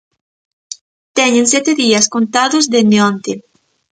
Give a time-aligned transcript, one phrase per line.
[1.17, 3.33] Teñen sete días contados dende onte.